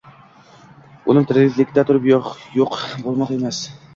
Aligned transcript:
O’lim 1.13 1.27
tiriklikda 1.31 1.85
turib 1.91 2.09
yo’q 2.57 2.81
bo’lmoq 3.05 3.37
emas 3.39 3.63